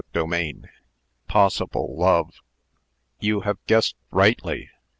CHAPTER 0.15 0.33
II. 0.33 0.63
POSSIBLE 1.27 1.95
LOVE. 1.95 2.41
"You 3.19 3.41
have 3.41 3.63
guessed 3.67 3.95
rightly. 4.09 4.71